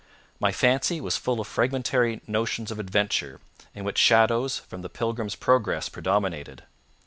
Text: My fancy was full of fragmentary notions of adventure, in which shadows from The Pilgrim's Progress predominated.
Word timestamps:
My 0.39 0.51
fancy 0.51 0.99
was 0.99 1.15
full 1.15 1.39
of 1.39 1.45
fragmentary 1.47 2.21
notions 2.25 2.71
of 2.71 2.79
adventure, 2.79 3.39
in 3.75 3.83
which 3.83 3.99
shadows 3.99 4.57
from 4.57 4.81
The 4.81 4.89
Pilgrim's 4.89 5.35
Progress 5.35 5.89
predominated. 5.89 6.63